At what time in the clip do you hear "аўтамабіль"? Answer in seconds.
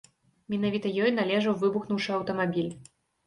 2.17-2.73